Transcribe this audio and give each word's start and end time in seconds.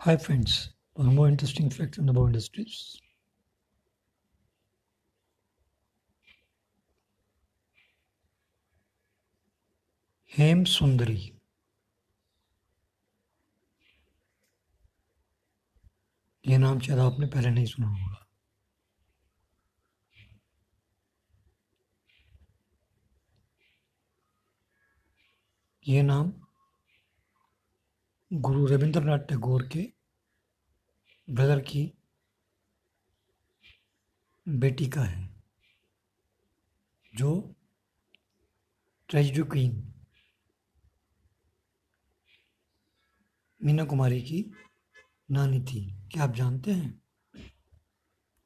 Hi 0.00 0.16
friends, 0.16 0.70
for 0.96 1.02
more 1.02 1.28
interesting 1.28 1.68
facts 1.68 1.98
in 1.98 2.06
the 2.06 2.12
bow 2.14 2.26
industries. 2.26 2.76
हेम 10.32 10.64
सुंदरी 10.72 11.18
ये 16.44 16.58
नाम 16.58 16.80
शायद 16.80 16.98
आपने 16.98 17.26
पहले 17.36 17.50
नहीं 17.50 17.66
सुना 17.66 17.88
होगा 17.88 18.26
ये 25.86 26.02
नाम 26.02 26.32
गुरु 28.30 28.66
रविंद्रनाथ 28.66 29.18
टैगोर 29.18 29.62
के 29.66 29.80
ब्रदर 31.28 31.60
की 31.60 31.80
बेटी 34.46 34.86
का 34.88 35.02
है, 35.02 35.24
जो 37.14 37.56
ट्रेजिडी 39.08 39.42
क्वीन 39.42 39.92
मीना 43.60 43.84
कुमारी 43.84 44.22
की 44.22 44.44
नानी 45.30 45.60
थी। 45.62 45.84
क्या 46.12 46.24
आप 46.24 46.34
जानते 46.34 46.70
हैं? 46.70 46.99